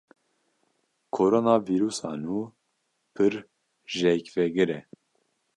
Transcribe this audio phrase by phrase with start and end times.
[1.15, 2.37] Koronavîrusa nû
[3.15, 3.33] pir
[3.97, 4.79] jêkvegir e.